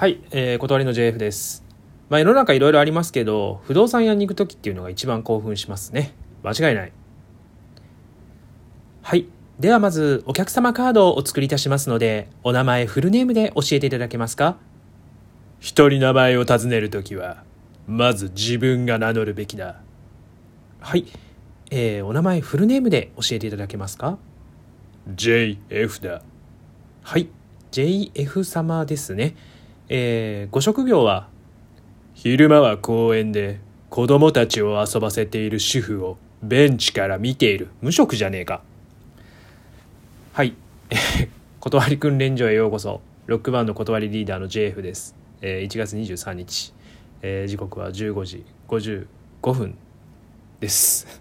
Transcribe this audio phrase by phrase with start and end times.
[0.00, 1.62] はい、えー、断りの JF です。
[2.08, 6.14] まあ世の中いろいろありますけど、不動産屋に行く時っていうのが一番興奮しますね。
[6.42, 6.92] 間違いない。
[9.02, 9.26] はい。
[9.58, 14.56] ではまず、お客様カードをお作りいたしますので、お名前フルネームで教えていただけますか
[15.58, 17.44] 一人名前を尋ねるときは、
[17.86, 19.82] まず自分が名乗るべきだ。
[20.80, 21.04] はい。
[21.70, 24.16] えー、お名前フルネームで教えていただけますか
[25.14, 26.22] ?JF だ。
[27.02, 27.28] はい。
[27.70, 29.36] JF 様ですね。
[29.92, 31.26] えー、ご職業は
[32.14, 33.58] 昼間は公園で
[33.88, 38.62] 子供たちを遊ばせている主婦をベンチから見ている無職じゃねえか。
[40.32, 40.54] はい。
[41.58, 43.00] 断り訓練所へようこそ。
[43.26, 46.72] ロックバンド断りリーダーの JF です、えー1月23日、
[47.22, 49.06] えー時刻は15時55
[49.52, 49.74] 分
[50.60, 51.20] です。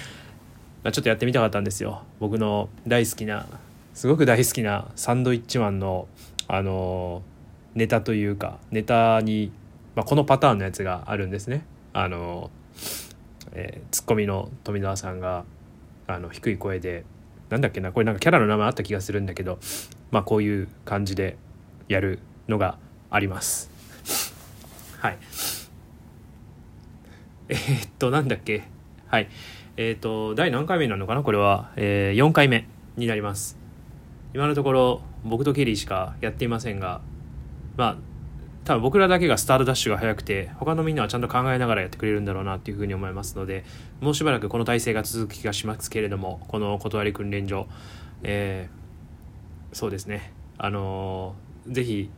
[0.82, 2.04] まあちょっとやってみたかったんですよ。
[2.20, 3.46] 僕の大好きな
[3.92, 6.08] すごく大好きなサンドイッチマンの
[6.46, 7.37] あのー
[7.74, 9.52] ネタというかネタに、
[9.94, 11.64] まあ、このパターンのやつがあるんですね。
[11.92, 12.50] あの、
[13.52, 15.44] えーツッコミの富澤さんが
[16.06, 17.04] あの低い声で
[17.50, 19.58] なんだっけなこれなんかキャラの名前あった気がするんだけど
[20.10, 21.36] まあこういう感じで
[21.88, 22.78] やるのが
[23.10, 23.70] あります。
[25.00, 25.18] はい。
[27.48, 28.64] えーっとなんだっけ。
[29.06, 29.28] はい。
[29.76, 33.56] えーっと第何回目なのかなこれは、えー4回目になります。
[34.34, 37.00] 今のところ僕とケリーしかやっていませんが
[37.78, 37.96] まあ
[38.64, 43.64] 多分僕らだけがスタートダッシュが速くて他のみんなはちゃんと考えながらやってくれるんだろうなっていうふうに思いますので
[44.02, 47.66] もうしばらくこの体制が続く気がしますけれどもこの断り訓練所
[48.22, 48.78] えー
[49.72, 50.32] そうですね。
[50.58, 52.10] あのーぜひ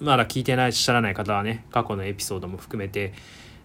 [0.00, 3.12] まだ聞いてない知らない方はね過去のエピソードも含めて、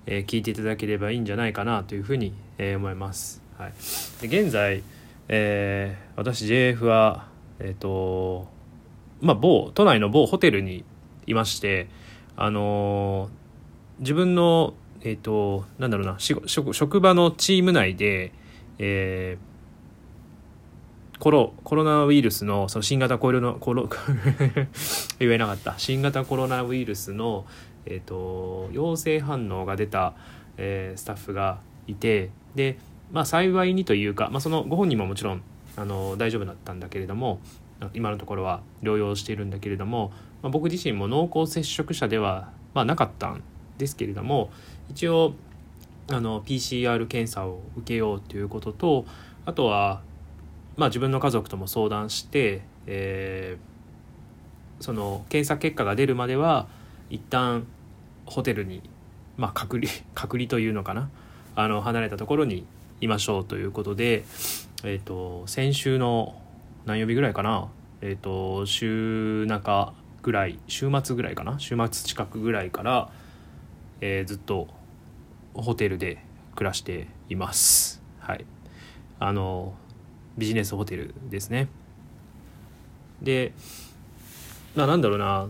[0.05, 3.73] えー聞いていただければいいんじゃないかなというふうに、えー思います、はい、
[4.27, 4.83] で現在、
[5.27, 7.27] えー私 JF は
[7.59, 8.47] えっ、と
[9.21, 10.85] まあ某都内の某ホテルに
[11.27, 11.87] いまして
[12.35, 13.45] あのー
[13.99, 18.33] 自分のえっ、となんだろうな職場のチーム内で、
[18.79, 19.55] えー
[21.17, 23.87] コロコロナウイルスのその新型コロナコロ
[25.17, 25.75] 言えなかった。
[25.77, 27.45] 新型コロナウイルスの、
[27.85, 30.13] えー、と陽性反応が出た、
[30.57, 32.77] えースタッフがいてで、
[33.13, 35.41] まあ、幸いにというか、まあ、そのご本人ももちろん
[35.77, 37.39] あの大丈夫だったんだけれども
[37.93, 40.11] 今のところは療養しているんだけれども、
[40.45, 43.41] まあ、僕自身も濃厚接触者では、まあ、なかったん
[43.79, 44.51] ですけれども
[44.89, 45.33] 一応
[46.07, 49.05] あの PCR 検査を受けようということと
[49.45, 50.01] あとは、
[50.77, 53.75] まあ、自分の家族とも相談して、えー
[54.79, 56.67] その検査結果が出るまでは
[57.09, 57.65] 一旦
[58.25, 58.81] ホテルに、
[59.37, 61.09] まあ、隔離 隔離というのかな
[61.55, 62.65] あの離れたところに
[63.01, 64.25] いましょうということで、
[64.83, 66.41] えー、と先週の
[66.85, 67.67] 何曜日ぐらいかな、
[68.01, 69.93] えー、と週中
[70.25, 71.59] ぐらい週末ぐらいかな？
[71.59, 73.11] 週末近くぐらいから、
[74.01, 74.69] えーずっと
[75.53, 76.17] ホテルで
[76.55, 78.01] 暮らしています。
[78.17, 78.43] はい。
[79.19, 79.75] あの
[80.35, 81.67] ビジネスホテルですね。
[83.21, 83.53] で
[84.75, 85.47] ななんだろうな。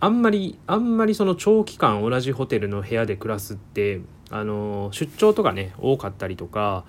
[0.00, 6.86] あんまりあんまりその長期間同じホテルの部屋で暮らすってあの出張とかね多かったりとか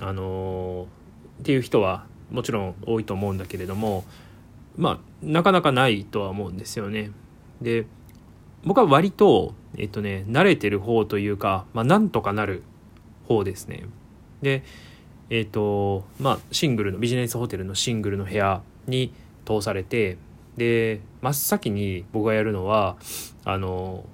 [0.00, 0.86] あの
[1.40, 4.04] っていう人はもちろん多いと思うんだけれども
[4.78, 7.10] まあなかなかないとは思うんですよね。
[7.60, 7.84] で
[8.64, 12.62] 僕は割とえっとね慣れてる方というか、まあ、なんとかなる
[13.26, 13.84] 方ですね。
[14.40, 14.62] で
[15.30, 19.12] えっとまあシングルのビジネスホテルのシングルの部屋に
[19.44, 20.16] 通されて
[20.56, 22.96] で真っ先に僕がやるのは
[23.44, 24.04] あの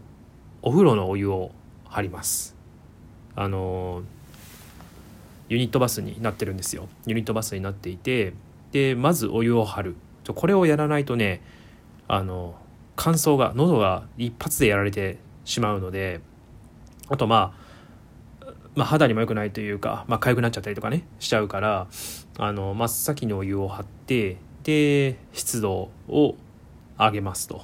[0.63, 1.53] お風呂のお湯を
[1.85, 2.57] 張ります
[3.37, 4.03] あの
[5.49, 8.33] ユニットバスになってるんですよユニットバスになっていて
[8.73, 9.97] でまずお湯を張る
[10.33, 11.43] これをやらないとね
[12.09, 12.55] あの
[12.97, 16.21] 乾燥が喉が一発でやられてしまうので
[17.09, 17.65] あとまあ
[18.75, 21.87] まあ、肌にも良くないというか、まあ、痒くなっちゃったりとかねしちゃうから
[22.39, 26.35] あの真っ先にお湯を張ってで湿度を
[26.99, 27.63] 上げますと。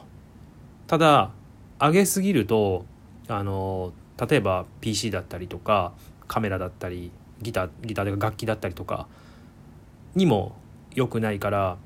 [0.87, 1.31] ただ
[1.81, 2.85] 上げすぎると
[3.29, 3.93] あの
[4.29, 5.93] 例えば PC だったりとか
[6.29, 7.11] カメラだったり
[7.41, 9.07] ギターギターというか楽器だったりとか
[10.15, 10.57] にも
[10.95, 11.79] 良くないから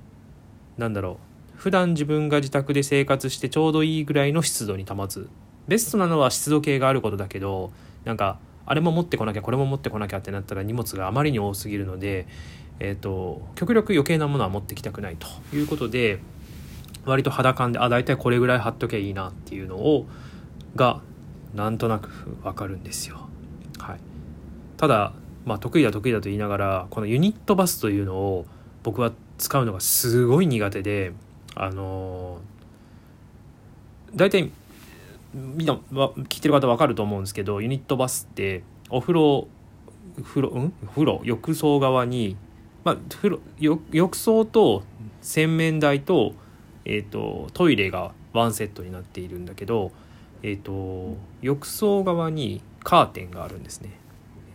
[0.78, 1.18] なんだろ
[1.56, 1.58] う。
[1.58, 5.28] 普段自分が自宅で生活してちょうどいいぐらいの湿度に保つ。
[5.68, 7.72] ベストなのは湿度計があることだけど
[8.04, 12.26] なんかあれも持ってこなきゃこれも持ってこなきゃってなったら荷物があまりに多すぎるので、
[12.80, 15.26] えー、と極力余計なものは持ってきたくないと。
[15.56, 16.20] いうことで
[17.04, 20.06] 割と肌感であ大体これぐらい貼っときゃいいなっていうのを
[20.74, 21.00] が
[21.54, 22.08] なんとなく
[22.42, 23.28] わかるんですよ。
[23.78, 24.00] はい、
[24.76, 25.12] ただ、
[25.44, 28.46] まあ、得意だ得意だと言いながらこのユニットバスというのを
[28.82, 31.12] 僕は使うのがすごい苦手で
[31.54, 32.40] あの
[34.14, 34.50] 大体
[35.34, 39.48] みんな聞いてる方分かると思うんですけどユニットバスってお風呂
[40.22, 40.72] 風呂うん？
[40.94, 42.36] 風呂浴槽側に、
[42.84, 43.40] まあ、風呂
[43.90, 44.84] 浴槽と
[45.22, 46.34] 洗面台と,、
[46.84, 49.90] えーと、トイレがワンセットになっているんだけど、
[50.42, 53.98] えーと、浴槽側にカーテンがあるんですね。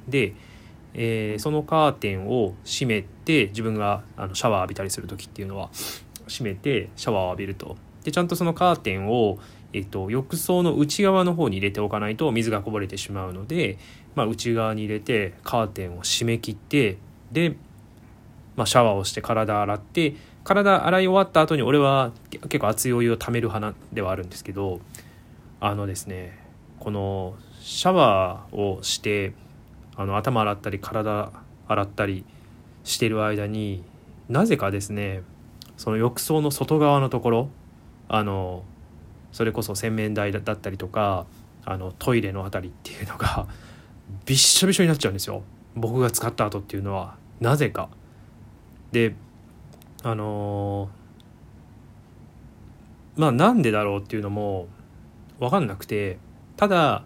[0.08, 0.34] で、
[0.94, 5.70] えー、そのカーテンを閉めて自分があのシャワー浴びたりする時っていうのは
[6.28, 7.78] 閉めてシャワーを浴びると。
[8.04, 9.38] でちゃんとそのカーテンを
[9.72, 13.78] えっと、浴槽の内側の方に入れておかないと水がこぼれてしまうので、
[14.16, 16.98] まあ、内側に入れてカーテンを閉め切って
[17.32, 17.56] で、
[18.56, 24.80] まあ、シャワーをして体洗って体洗い終わった後に俺は結構熱いお湯をためる派ではあるんですけど
[25.60, 26.40] あのですね
[26.80, 29.34] このシャワーをして
[29.96, 31.32] あの頭洗ったり体
[31.68, 32.26] 洗ったり
[32.90, 33.84] してる間に
[34.30, 35.22] なぜかですね
[35.78, 37.50] その浴槽の外側のところ
[38.08, 38.64] あの
[39.32, 41.28] それこそ洗面台だったりとか
[41.66, 43.48] あのトイレの辺りっていうのが
[44.26, 45.44] びっしょびしょになっちゃうんですよ
[45.76, 47.90] 僕が使った後っていうのはなぜか。
[48.92, 49.14] で
[50.02, 54.68] あのー、まあなんでだろうっていうのも
[55.40, 56.18] 分かんなくて
[56.58, 57.04] ただ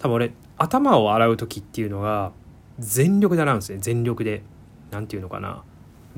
[0.00, 2.32] 多分俺頭を洗う時っていうのが
[2.80, 4.42] 全力で洗うんですね全力で。
[4.90, 5.62] なんていうのかな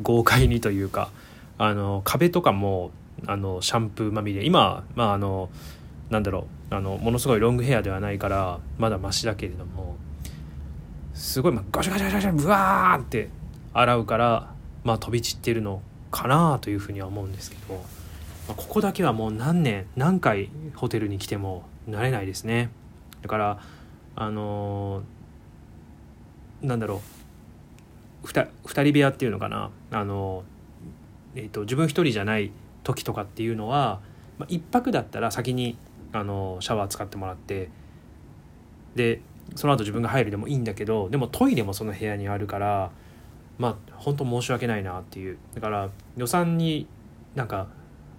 [0.03, 1.11] 豪快にというか
[1.59, 2.91] あの壁とかも
[3.27, 4.45] あのシャンプーまみれ。
[4.45, 5.51] 今まああの
[6.09, 9.97] なんだろうあのものすごいロングヘアではないからまだマシだけれども
[11.15, 13.29] すごい、まあ、ガシャガシャガシャブワーって
[13.73, 17.81] 洗うからまあ飛び散ってるのかなというふうには思うんですけど、ま
[18.51, 22.71] あ、ここだけはもう何年何回ホテルに来ても慣れないですね。
[23.23, 23.63] だから
[24.17, 27.01] あのー、なんだろう
[28.25, 29.71] 2, 2人部屋っていうのかな？
[29.91, 30.45] あの、
[31.35, 32.51] えーと自分一人じゃない
[32.83, 34.01] 時とかっていうのは、
[34.39, 35.77] まあ、1泊だったら先に
[36.13, 37.71] あのシャワー使ってもらって
[38.95, 39.21] で
[39.55, 42.91] その後自分が入るでもいいんだけどでもトイレもその部屋にあるから
[43.59, 45.39] まあ本当申し訳ないなっていう。
[45.55, 46.87] だから予算に
[47.35, 47.69] なんか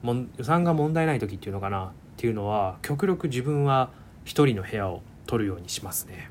[0.03, 1.86] も予算が問題ない時っていうのかな？
[1.86, 3.89] っていうのは極力自分は
[4.24, 6.30] 一人の部屋を取るようにしますね。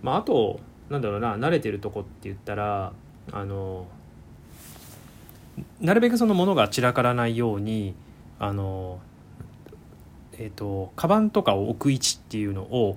[0.00, 2.92] まああとなんだろうな慣れてるとこって言ったら
[3.32, 3.86] あの
[5.80, 7.94] なるべくそのものが散らからないように
[8.38, 9.00] あの
[10.32, 12.96] えっ、ー、とカバンとかを置く位置っていうのを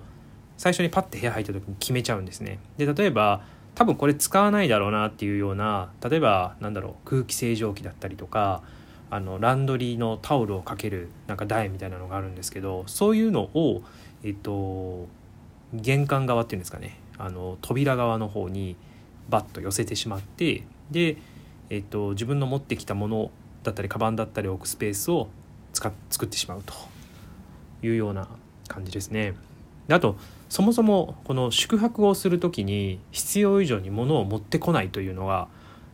[0.58, 2.60] 最初にパッて部屋入った時に決めちゃうんですね。
[2.78, 3.42] で例えば
[3.74, 8.62] 多分これ使わないだろうなっていうような例えばなんだろう空気清浄機だったりとか
[9.10, 13.82] あのランドリーのタオルをかけるなんか台みたいなのがあるんですけどそういうのを
[14.24, 15.08] えっと
[15.74, 18.76] 玄関側っていうんですかねあの扉側の方に
[19.30, 21.18] バッと寄せてしまってで
[21.72, 23.32] えっと、自分の持ってきたもの
[23.64, 25.30] だったりカバンだったり置くスペースを
[25.72, 26.74] 使っ作ってしまうと
[27.82, 28.28] いうような
[28.68, 29.36] 感じですね。
[29.88, 30.18] であと
[30.50, 35.48] そもそもこの宿泊をする時に必要以上に物を持ってこないというのが、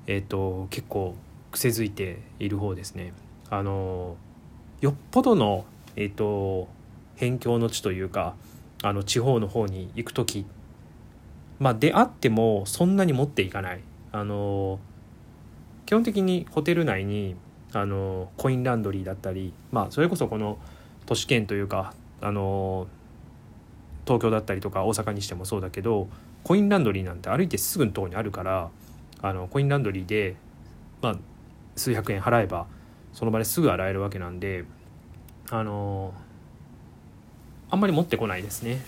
[0.07, 1.13] えっと、結構
[1.51, 3.13] 癖づいている方ですね。
[3.51, 4.17] あの
[4.81, 5.65] よっぽどの、
[5.95, 6.67] えっと、
[7.19, 8.33] 辺境の地というか
[8.81, 10.47] あの地方の方に行く時
[11.59, 13.81] まあであってもそんなに持っていかない。
[14.11, 14.79] あの
[15.85, 17.35] 基本的にホテル内に
[17.73, 20.57] あのコインランドリーだったり、まあ、それこそこの
[21.05, 22.87] 都市圏というかあの
[24.05, 26.07] 東京だったりとか大阪にしてもそうだけど
[26.43, 28.69] コインランドリーなんて歩いてすぐのとこにあるから
[29.21, 30.35] あのコインランドリーで、
[31.01, 31.15] まあ、
[31.75, 32.67] 数百円払えば
[33.13, 34.65] その場ですぐ洗えるわけなんで
[35.49, 36.13] あの
[37.69, 38.81] あんまり持ってこないですね。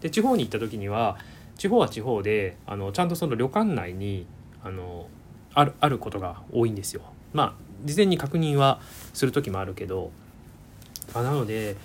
[0.00, 1.18] で地方に行った時には
[1.56, 4.26] 地方は地方であのちゃんとその旅館内に
[4.62, 5.08] あの
[5.54, 7.02] あるあることが多いんですよ。
[7.32, 8.80] まあ事前に確認は
[9.12, 10.10] する時もあるけど、
[11.14, 11.76] まあ、なので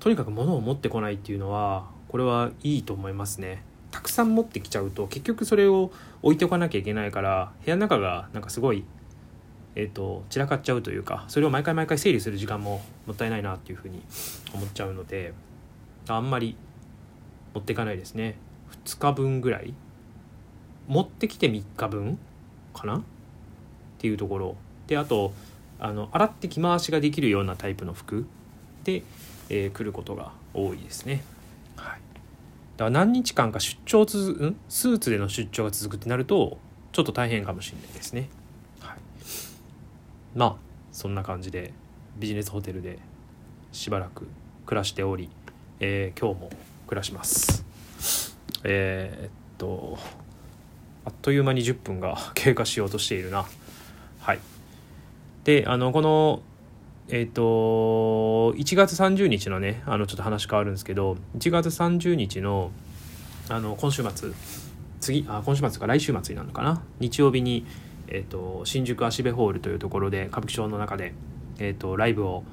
[0.00, 3.64] とにかく物を持ってこないっていうのはこれはいいと思いますね。
[3.90, 5.92] たくさん持ってきちゃうと結局それを
[6.22, 8.84] 置いておかなきゃいけないから部屋の中がなんかすごい、
[9.74, 14.02] えーと、散らかっちゃうというかそれを毎回毎回整理する時間ももったいないなっていうふうに
[14.54, 15.34] 思っちゃうので
[16.08, 16.56] あんまり
[17.54, 18.36] 持っていかないですね
[18.84, 19.74] 2日分ぐらい
[20.88, 22.18] 持ってきて3日分
[22.74, 22.96] かな？
[22.98, 23.02] っ
[23.98, 25.32] ていうところであと
[25.78, 28.26] あの洗って着回しができるようなタイプの服
[28.84, 29.02] で、
[29.48, 31.22] えー、来ることが多いですね。
[31.76, 32.00] はい、
[32.76, 34.56] だから何日間か出張つん？
[34.68, 36.58] スーツでの出張が続くってなると
[36.92, 38.28] ちょっと大変かもしれないですね。
[38.80, 38.98] はい、
[40.34, 40.56] まあ
[40.90, 41.72] そんな感じで
[42.18, 42.98] ビジネスホテルで
[43.72, 44.28] しばらく
[44.66, 45.30] 暮らしており、
[45.80, 46.50] えー、今日も
[46.86, 47.64] 暮らします。
[48.64, 49.98] えー、っと
[51.04, 53.46] あっという間に10分が 経過しようとしているな。
[54.20, 54.38] はい。
[55.44, 56.42] で、あの、この
[57.08, 57.42] えっ、と
[58.54, 62.70] 1月30日のねあのちょっと話変わるんですけど1月30日の
[63.48, 64.30] あの今週末
[65.00, 66.82] 次あ今週末か来週末になるのかな？
[67.00, 67.66] 日曜日に、
[68.06, 71.12] えーと、新宿芦部ホールというところで歌舞伎町の中で、
[71.58, 72.44] えーと、ライブを、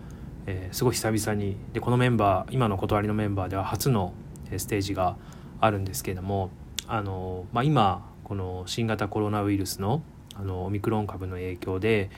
[0.47, 4.13] えー、すごい久々にでこのメンバー今の断りのメンバーでは初の
[4.57, 5.15] ステージが
[5.61, 6.49] あるんですけれども
[6.87, 10.01] あの、まあ、今この新型コロナウイルスの
[10.35, 12.09] あのオミクロン株の影響で、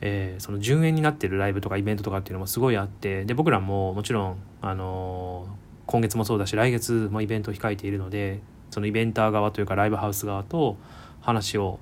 [0.00, 5.46] えー、その順延になってるライブとかイベントとかっていうのもすごいあってで僕らももちろん、あの
[5.86, 8.40] 今月もそうだし来月もイベントを控えているので
[8.70, 10.76] そのイベンター側というかライブハウス側と
[11.20, 11.78] 話を、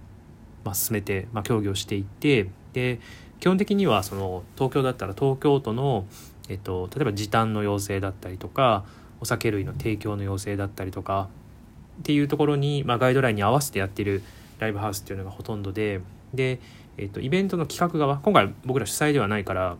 [0.65, 3.01] まあ、進めて、まあ、協議をしていってで
[3.41, 6.07] 基本的にはその東京だったら東京都の、
[6.49, 8.85] えっと、例えば時短の要請だったりとか
[9.21, 11.29] お酒類の提供の要請だったりとか
[12.01, 14.23] っていうところに、まあ、ガイドラインに合わせてやってる
[14.59, 16.01] ライブハウスっていうのがほとんどで
[16.35, 16.61] で、
[16.99, 19.77] えっと、イベントの企画側今回僕ら主催ではないから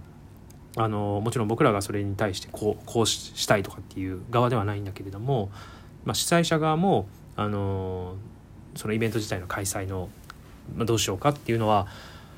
[0.77, 5.51] あのもちろん僕らがそれに対してこうこうしたいとかっていう側ではないんだけれども
[6.07, 8.15] まあ、主催者側も、あの
[8.77, 10.09] そのイベント自体の開催の、
[10.75, 11.85] まあ、どうしようかっていうのは、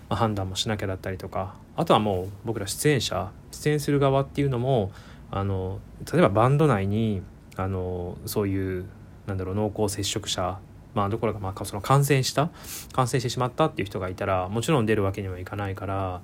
[0.08, 4.90] まあ、判断もしなきゃだったりとかあとはもう僕ら出演者出演する側っていうのも
[5.30, 5.80] あの
[6.10, 7.22] 例えばバンド内に
[7.56, 8.86] あのそういう
[9.26, 10.58] なんだろう濃厚接触者
[10.94, 12.50] まあどころかまあその感染した
[12.92, 16.22] 感染してしまったっていう人がいたらもちろん出るわけにはいかないから、ま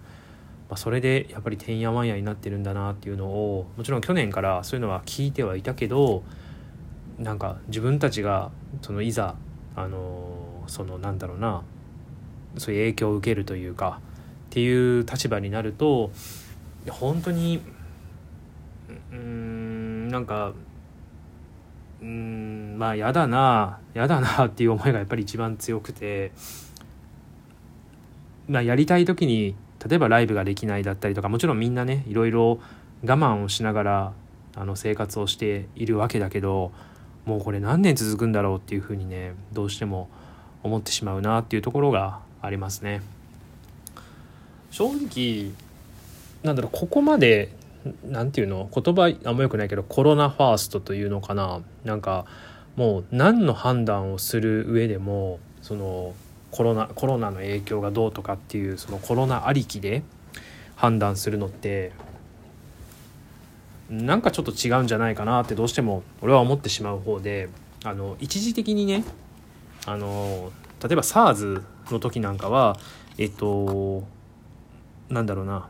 [0.71, 6.23] あ、それでやっぱりてんやわんやになってるんだなっていうのをもちろん去年からそういうのは聞いてはいたけど
[7.19, 8.51] なんか自分たちが
[8.83, 9.37] そのいざ
[9.77, 11.63] あのそのなんだろうな
[12.57, 14.01] そういう影響を受けるというか
[14.47, 16.11] っていう立場になると
[16.89, 17.61] 本当に
[19.15, 20.53] うんなんか
[22.03, 26.33] うんまあ嫌だな嫌だなっていう思いがやっぱり一番強くて
[28.49, 29.55] まあやりたい時に
[29.89, 32.59] 例えばライブができないだったりとかもちろんみんなねいろいろ
[33.05, 34.13] 我慢をしながら
[34.57, 36.73] あの生活をしているわけだけど
[37.25, 40.09] もうこれ何年続くんだろうっていうふうにねどうしても
[40.63, 43.03] 思ってしまうなっていうところがありますね。
[44.71, 45.53] 正直
[46.43, 47.51] なんだろうここまで
[48.05, 48.71] 何て言うの？
[48.73, 51.61] 言葉あんまよくないけどコロナファーストというのかな。
[51.85, 52.25] なんか
[52.77, 56.15] もう何の判断をする上でもその
[56.51, 60.03] コロナコロナの影響がどうとかっていうそのコロナありきで
[60.77, 61.93] 判断するのって
[63.91, 67.49] なんかちょっと違うんじゃないかなってどうしても俺は思ってしまう方で
[67.85, 69.05] あの一時的にね
[69.85, 70.51] あの
[70.83, 72.79] 例えば SARS の時なんかは
[73.19, 74.05] えっと
[75.11, 75.69] なんだろうな。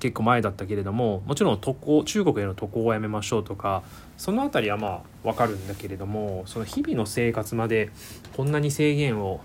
[0.00, 3.82] 結構前だったけれどももちろん渡航中国への渡航をやめましょうとか
[4.16, 7.90] その辺りはまあ分かるんだけれどもその日々の生活まで
[8.36, 9.40] こんなに制限を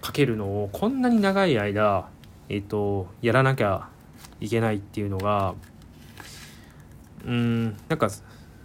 [0.00, 2.08] かけるのをこんなに長い間、
[2.48, 3.88] えっと、やらなきゃ
[4.40, 5.54] いけないっていうのが
[7.24, 8.10] うんなんか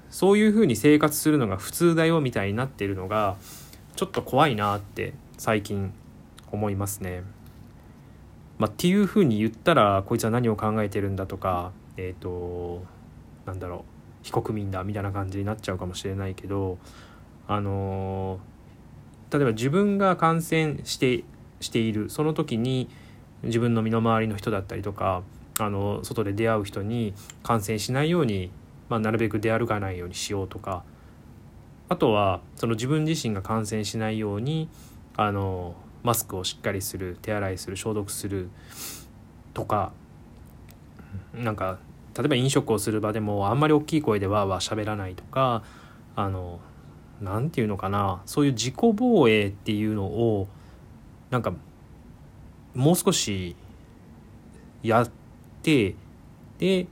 [0.09, 3.37] そういうふうに生活するのが普通だよみたいになってるのが
[3.95, 5.93] ちょっと怖いなって最近
[6.51, 7.23] 思いますね。
[8.59, 12.83] まあ、っていうふうに言ったらこいつは何を考えてるんだとかえっ、ー、と
[13.45, 13.79] なんだろう
[14.21, 16.77] 非国民だみたいな感じになっちゃうかもしれないけど
[17.47, 18.39] あの
[19.31, 21.23] 例えば自分が感染して
[21.61, 22.89] しているその時に
[23.43, 25.23] 自分の身の回りの人だったりとか
[25.57, 27.13] あの外で出会う人に
[27.43, 28.51] 感染しないように、
[28.89, 30.83] まあ、なるべく出歩かないようにしようとか
[31.89, 34.69] あとはその自分自身が感染しないように
[35.15, 38.49] あのマスクをしっかりする手洗いする消毒する
[39.53, 39.91] とか
[41.33, 41.79] なんか
[42.17, 45.63] 例えば飲食をする場でもあんまり大きい声でわーわー喋らないとか
[46.15, 46.59] あの
[47.21, 50.47] 何て言うのかなそういう自己防衛っていうのを
[51.29, 51.53] なんか
[52.73, 53.55] もう少し
[54.83, 55.11] やっ
[55.63, 55.95] て
[56.59, 56.87] で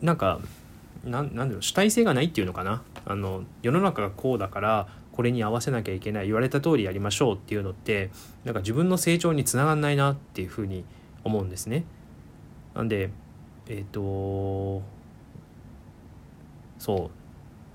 [0.00, 0.40] なんか
[1.04, 2.82] なんなんだろう主体性がないっていうのかな。
[3.04, 8.10] あの世の中がこうだからこれに合わせなきゃいけない言われた通りやりましょうっていうのって
[8.44, 10.84] なんか自分の成長につながんないなっていうふうに
[11.24, 11.84] 思うんですね。
[12.74, 13.10] なんで
[13.68, 14.82] えっ、ー、と
[16.78, 17.10] そ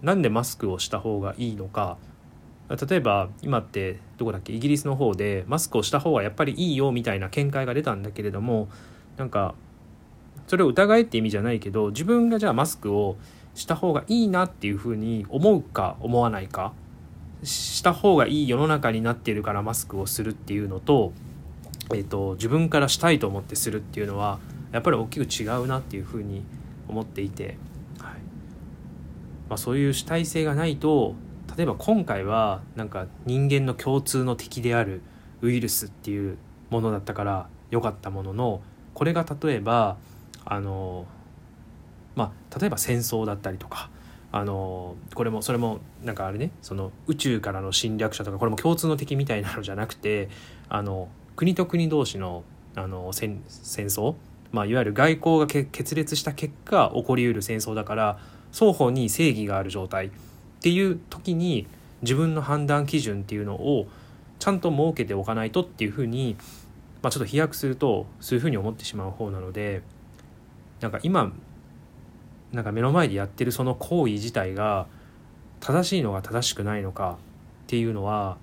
[0.02, 0.06] う。
[0.06, 1.98] なんでマスクをした方がいいのか。
[2.70, 8.68] 例えば今ってどこだっけイギリスの方でマスクをした方がやっぱりいいよみたいな見解が出たんだけれども
[9.16, 9.56] なんか
[10.48, 13.16] それを疑えって意味じゃないけど自分がじゃあマスクを
[13.56, 16.74] した方がいいなっていうふうに思うか思わないか。
[17.44, 21.14] した方がいい世の中になっているからマスクをするっていうのと,、
[21.94, 24.40] えーと、自分からしたいと思ってするっていうのは
[24.72, 26.44] やっぱり大きく違うなっていうふうに
[26.88, 27.58] 思っていて、
[28.00, 28.14] はい。
[29.50, 31.16] まあ、そういう主体性がないと
[31.56, 35.02] 例えば今回はなんか人間の共通の敵である
[35.42, 36.38] ウイルスっていう
[36.70, 38.62] ものだったから良かったものの
[38.94, 39.98] これが例えば
[40.46, 41.06] あの
[42.16, 43.90] まあ例えば戦争だったりとか
[44.38, 50.30] あのこれもそれもなんかあれねその宇宙からの侵略者とかこれも共通の敵みたいなのじゃなくて
[50.70, 52.44] あの国と国同士の
[52.76, 54.14] あの戦争、
[54.52, 58.20] まあ、いわゆる外交が決裂した結果起こりうる戦争だから
[58.52, 60.12] 双方に正義がある状態っ
[60.62, 61.66] ていう時に
[62.04, 63.88] 自分の判断基準っていうのを
[64.38, 66.36] ちゃんと設けておかないとっていうふうに、
[67.02, 69.82] まあ、ちょっと飛躍するとそういうふうに思ってしまう方なので
[70.80, 71.34] なんか今
[72.52, 74.88] なんか目の前でやってるその行為自体が
[75.60, 77.18] 正しいのか正しくないのか
[77.64, 78.38] っていうのは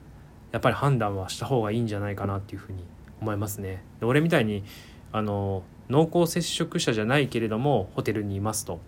[0.52, 2.84] やっぱり判断はした方がいいんじゃないかなっていうふうに
[3.20, 3.82] 思いますね。
[4.00, 4.64] で俺みたいに
[5.12, 8.78] あの濃厚接触者じゃないけれどもホテルにいますとっ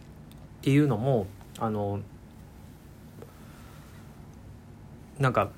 [0.62, 1.26] ていうのも
[1.58, 2.00] あの
[5.18, 5.50] なんか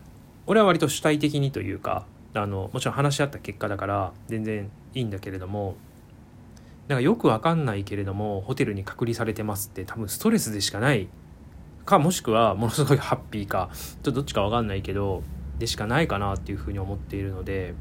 [0.47, 5.77] 俺は割と主体的にというかあのもちろん話し合った結果だから全然いいんだけれども
[6.89, 11.09] なんかよくわかんないけれどもホテルに隔離されてますって多分ストレスでしかない
[11.85, 15.23] かもしくはものすごいハッピーかちょっとどっちかわかんないけど
[15.59, 17.75] でしかないかなっていうふうに思っているので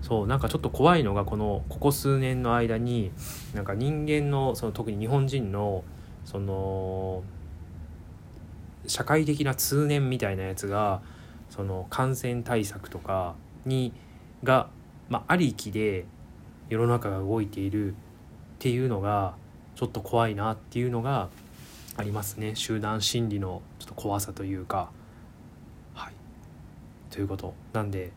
[0.00, 3.10] そうなんかちょっと怖いのがこのここ数年の間に
[3.54, 5.84] なんか人間のその特に日本人の
[6.24, 7.22] その
[8.86, 11.02] 社会的な通念みたいなやつが
[11.50, 13.92] その感染対策とかに
[14.42, 14.68] が、
[15.08, 16.06] まあ、ありきで
[16.68, 17.94] 世の中が動いている
[18.56, 19.34] っていうのが
[19.74, 21.28] ちょっと怖いなっていうのが
[21.96, 22.54] ありますね。
[22.54, 24.90] 集団心理のちょっと怖さというか。
[25.94, 26.12] はい。
[27.10, 27.54] ということ。
[27.72, 28.12] なんで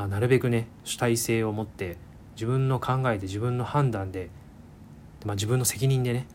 [0.00, 1.98] まあ、なるべくね主体性を持って
[2.34, 4.30] 自分の考えで自分の判断で、
[5.26, 6.26] まあ、自分の責任でね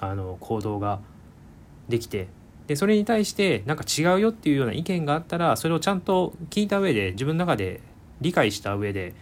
[0.00, 1.00] あの行動が
[1.88, 2.26] できて
[2.66, 7.80] でそれに対してなんか違うよっていうような意見があったらそれをちゃんと聞いた上で自分の中で
[8.20, 9.14] 理解した上で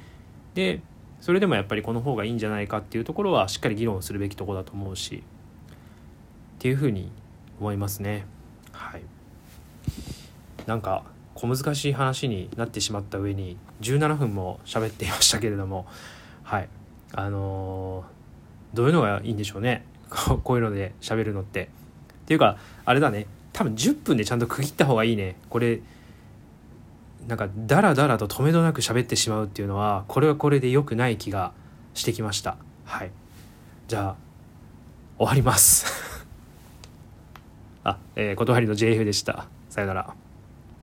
[0.55, 0.81] で
[1.21, 5.23] それでもやっぱりこの方がいいんじゃないかっていうところはしっかり議論するべきとこだと思うし
[6.59, 7.11] っていうふうに
[7.61, 8.25] 思いますね。
[8.73, 9.03] はい。
[10.67, 11.05] なんか
[11.35, 15.87] 小難しい話になってしまった上に17分も喋っていましたけれども
[16.43, 16.69] はい。
[17.13, 19.85] あのー、どういうのがいいんでしょうね。
[20.09, 21.65] こういうので喋るのって。
[21.65, 23.27] っていうかあれだね。
[23.53, 25.37] 多分10分でちゃんと区切った方がいいね。
[25.51, 25.81] これ
[27.29, 31.53] なんかダラダラと止めどなく喋ってしまうっていうのはこれはこれで良くない気が
[31.95, 32.57] してきました。
[32.85, 33.11] はい。
[33.89, 34.17] じゃあ
[35.19, 36.27] 終わります。
[37.85, 39.47] あ、えー、断りの JF でした。
[39.69, 40.15] さよなら。